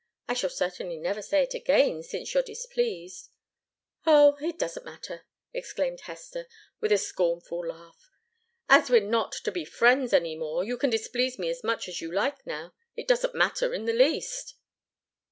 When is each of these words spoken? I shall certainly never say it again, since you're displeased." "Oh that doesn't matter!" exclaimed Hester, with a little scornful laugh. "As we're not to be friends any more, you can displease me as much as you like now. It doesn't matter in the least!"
I 0.27 0.33
shall 0.33 0.49
certainly 0.49 0.97
never 0.97 1.21
say 1.21 1.43
it 1.43 1.53
again, 1.53 2.01
since 2.01 2.33
you're 2.33 2.41
displeased." 2.41 3.29
"Oh 4.03 4.35
that 4.41 4.57
doesn't 4.57 4.83
matter!" 4.83 5.27
exclaimed 5.53 5.99
Hester, 5.99 6.47
with 6.79 6.91
a 6.91 6.95
little 6.95 7.05
scornful 7.05 7.67
laugh. 7.67 8.09
"As 8.67 8.89
we're 8.89 8.99
not 9.01 9.31
to 9.33 9.51
be 9.51 9.63
friends 9.63 10.11
any 10.11 10.35
more, 10.35 10.63
you 10.63 10.75
can 10.75 10.89
displease 10.89 11.37
me 11.37 11.51
as 11.51 11.63
much 11.63 11.87
as 11.87 12.01
you 12.01 12.11
like 12.11 12.47
now. 12.47 12.73
It 12.95 13.07
doesn't 13.07 13.35
matter 13.35 13.75
in 13.75 13.85
the 13.85 13.93
least!" 13.93 14.55